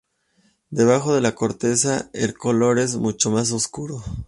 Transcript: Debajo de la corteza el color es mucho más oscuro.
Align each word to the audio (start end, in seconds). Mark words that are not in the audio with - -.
Debajo 0.71 1.13
de 1.13 1.21
la 1.21 1.35
corteza 1.35 2.09
el 2.13 2.35
color 2.35 2.79
es 2.79 2.95
mucho 2.95 3.29
más 3.29 3.51
oscuro. 3.51 4.03